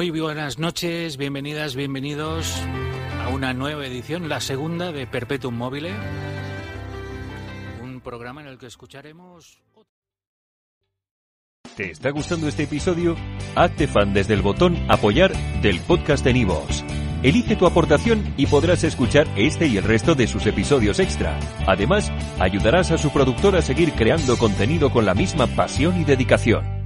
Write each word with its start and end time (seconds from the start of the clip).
Muy 0.00 0.08
buenas 0.18 0.58
noches, 0.58 1.18
bienvenidas, 1.18 1.76
bienvenidos 1.76 2.56
a 3.22 3.28
una 3.28 3.52
nueva 3.52 3.84
edición, 3.84 4.30
la 4.30 4.40
segunda 4.40 4.92
de 4.92 5.06
Perpetuum 5.06 5.54
Mobile, 5.54 5.92
un 7.82 8.00
programa 8.00 8.40
en 8.40 8.46
el 8.46 8.56
que 8.56 8.64
escucharemos... 8.64 9.60
¿Te 11.76 11.90
está 11.90 12.08
gustando 12.12 12.48
este 12.48 12.62
episodio? 12.62 13.14
Hazte 13.54 13.88
fan 13.88 14.14
desde 14.14 14.32
el 14.32 14.40
botón 14.40 14.78
Apoyar 14.88 15.34
del 15.60 15.80
podcast 15.80 16.24
de 16.24 16.32
Nivos. 16.32 16.82
Elige 17.22 17.54
tu 17.56 17.66
aportación 17.66 18.32
y 18.38 18.46
podrás 18.46 18.84
escuchar 18.84 19.28
este 19.36 19.66
y 19.66 19.76
el 19.76 19.84
resto 19.84 20.14
de 20.14 20.28
sus 20.28 20.46
episodios 20.46 20.98
extra. 20.98 21.38
Además, 21.66 22.10
ayudarás 22.38 22.90
a 22.90 22.96
su 22.96 23.10
productor 23.10 23.54
a 23.54 23.60
seguir 23.60 23.92
creando 23.92 24.38
contenido 24.38 24.90
con 24.90 25.04
la 25.04 25.12
misma 25.12 25.46
pasión 25.46 26.00
y 26.00 26.04
dedicación. 26.04 26.79